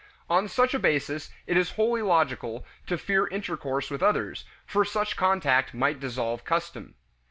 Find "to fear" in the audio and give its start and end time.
2.87-3.27